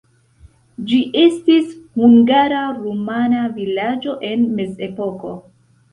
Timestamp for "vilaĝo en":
3.59-4.49